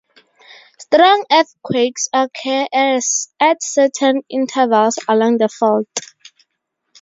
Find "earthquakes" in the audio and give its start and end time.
1.31-2.07